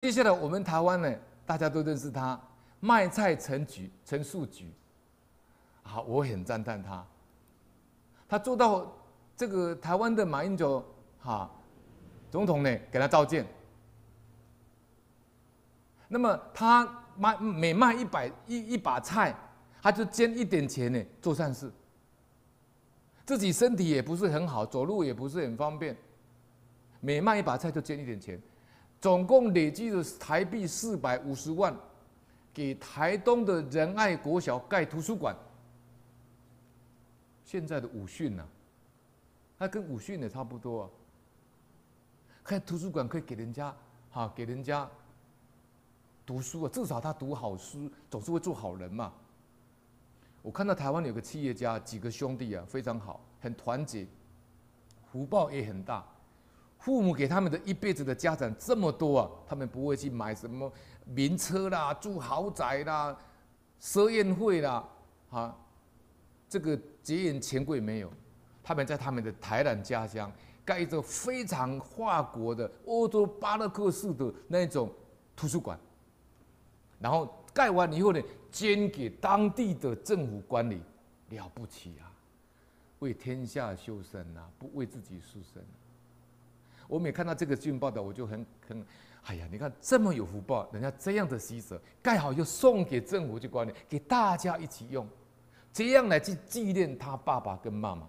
[0.00, 1.14] 接下来我们台湾呢，
[1.44, 2.40] 大家都认识他，
[2.80, 4.72] 卖菜陈菊、陈树菊，
[5.82, 7.06] 好，我很赞叹他，
[8.26, 8.90] 他做到
[9.36, 10.82] 这个台湾的马英九
[11.20, 11.50] 哈
[12.30, 13.46] 总统呢，给他召见。
[16.08, 19.36] 那么他卖每卖一百一一把菜，
[19.82, 21.70] 他就捐一点钱呢，做善事。
[23.26, 25.94] 自己身体也不是很好，走路也不是很方便，
[27.00, 28.40] 每卖一把菜就捐一点钱，
[29.00, 31.74] 总共累积了台币四百五十万，
[32.52, 35.34] 给台东的仁爱国小盖图书馆。
[37.44, 38.46] 现在的武训呢，
[39.58, 40.90] 他跟武训也差不多啊。
[42.44, 43.74] 开图书馆可以给人家
[44.10, 44.88] 哈，给人家
[46.26, 49.12] 读书啊，至少他读好书，总是会做好人嘛。
[50.42, 54.06] 我看到台湾有个企业家，几个兄弟啊，非常好，很团结，
[55.10, 56.04] 福报也很大。
[56.80, 60.72] 父母给他们的一辈子的家产这么多啊，他们不会去买什么
[61.04, 63.16] 名车啦、住豪宅啦、
[63.80, 64.88] 奢宴会啦，
[65.30, 65.56] 啊，
[66.48, 68.10] 这个节俭钱柜没有。
[68.62, 70.30] 他们在他们的台南家乡
[70.64, 74.90] 盖一座非常法国的欧洲巴洛克式的那种
[75.36, 75.78] 图书馆，
[76.98, 80.80] 然后盖完以后呢，捐给当地的政府管理，
[81.30, 82.08] 了不起啊！
[83.00, 85.62] 为天下修身呐、啊，不为自己修身。
[86.90, 88.84] 我每看到这个新闻报道，我就很很，
[89.22, 95.08] 哎呀，你看这么有福报，人家这样的施舍，盖好又送给政府去管理，给大家一起用，
[95.72, 98.08] 这样来去纪念他爸爸跟妈妈。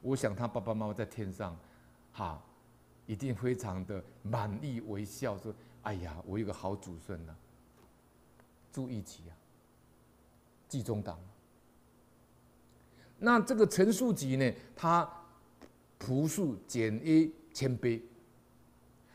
[0.00, 1.54] 我想他爸爸妈妈在天上，
[2.12, 2.42] 哈，
[3.04, 7.36] 一定非常的满意微笑，说：“哎呀，我有个好祖孙呐。”
[8.72, 9.36] 住一起啊，
[10.66, 11.18] 济中党。
[13.18, 15.08] 那这个陈树菊呢，他
[16.04, 18.00] 朴素简约谦卑，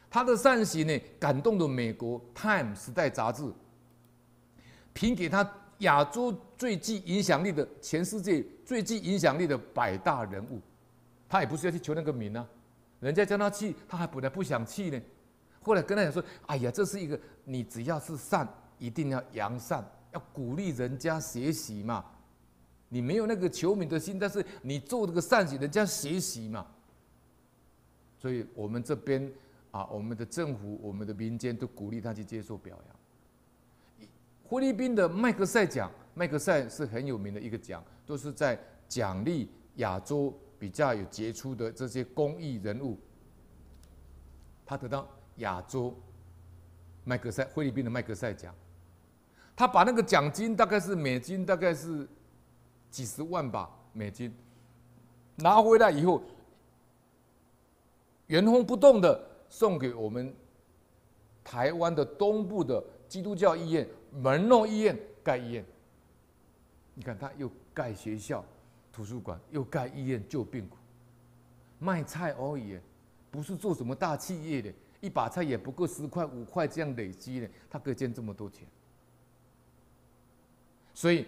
[0.09, 3.43] 他的善行呢，感动了美国《Time》时代杂志，
[4.93, 5.47] 评给他
[5.79, 10.59] 亚洲最具影响力的、全世界最具影响力的百大人物。
[11.27, 12.47] 他也不是要去求那个名啊，
[12.99, 14.99] 人家叫他去，他还本来不想去呢，
[15.61, 18.47] 后来跟他讲说：“哎呀，这是一个你只要是善。”
[18.79, 22.05] 一定要扬善，要鼓励人家学习嘛。
[22.87, 26.65] 你没有那个求名的心，但是你做这个善行，人家学习嘛。
[28.19, 29.31] 所以我们这边
[29.71, 34.07] 啊，我们的政府、我们的民间都鼓励他去接受表扬。
[34.49, 42.99] 菲律宾的麦克赛奖，麦克赛是很有名的一个奖，都是在奖励亚洲比较有杰出的这些公益人物。
[44.65, 45.07] 他得到
[45.37, 45.95] 亚洲
[47.05, 48.53] 麦克赛，菲律宾的麦克赛奖。
[49.55, 52.07] 他把那个奖金大概是美金，大概是
[52.89, 54.33] 几十万吧，美金
[55.35, 56.23] 拿回来以后，
[58.29, 59.19] 原封不动的
[59.49, 60.33] 送给我们
[61.43, 65.65] 台湾的东部的基督教医院门诺医院盖医院。
[66.93, 68.45] 你看，他又盖学校、
[68.91, 70.77] 图书馆，又盖医院救病苦，
[71.79, 72.77] 卖菜而已，
[73.31, 78.67] 不是做什么大企业的，一把菜也不够十块五块这样累积的，他可以赚这么多钱。
[80.93, 81.23] 所以，《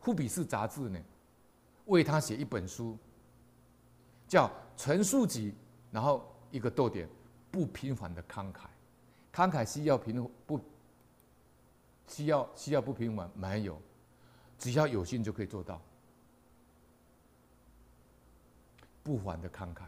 [0.00, 1.00] 富比士》杂志呢，
[1.86, 2.96] 为他写一本书，
[4.28, 5.50] 叫《陈树菊》，
[5.90, 7.08] 然后一个逗点，
[7.50, 8.66] 不平凡的慷慨，
[9.34, 10.60] 慷慨需要平不？
[12.06, 13.28] 需要需要不平凡？
[13.34, 13.76] 没有，
[14.56, 15.80] 只要有心就可以做到。
[19.02, 19.82] 不凡的慷慨，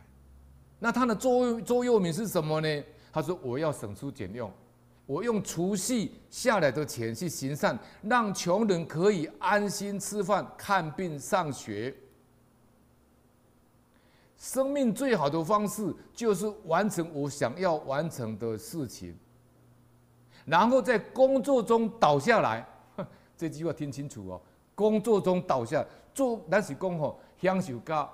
[0.81, 2.85] 那他的座右座右铭是什么呢？
[3.13, 4.53] 他说：“我要省吃俭用。”
[5.07, 11.95] 我用除夕下来的钱去行善，让穷人可以安心吃饭、看病、上学。
[14.37, 19.17] 生命最好的方式就是完成我想要完成的事情，
[20.45, 22.67] 然后在工作中倒下来。
[23.37, 24.41] 这句话听清楚哦，
[24.75, 28.13] 工作中倒下做那是工吼，享受到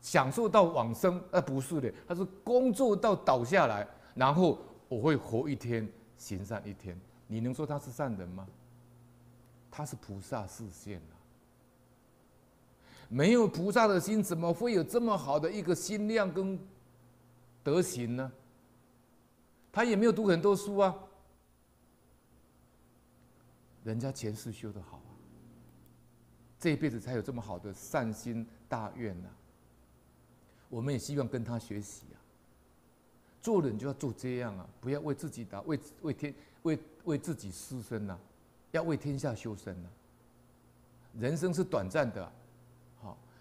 [0.00, 4.58] 享受到往生，而不是的，他是工作到倒下来，然后
[4.88, 5.88] 我会活一天。
[6.18, 6.96] 行善一天，
[7.26, 8.46] 你能说他是善人吗？
[9.72, 11.18] 他是菩萨示现啊！
[13.12, 16.58] 没有菩萨的心，怎么会有这么好的一个心量跟
[17.62, 18.32] 德行呢？
[19.70, 20.96] 他也没有读很多书啊，
[23.84, 25.12] 人家前世修的好啊，
[26.58, 29.28] 这一辈子才有这么好的善心大愿呢。
[30.70, 32.16] 我们也希望跟他学习啊。
[33.42, 38.18] 做人就要做这样啊，不要为自己打，为为天为为自己私身呐，
[38.70, 39.88] 要为天下修身呐。
[41.18, 42.32] 人生是短暂的，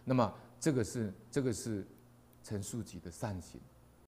[0.03, 1.86] 那么这个是这个是
[2.44, 3.59] 陈树菊的善行。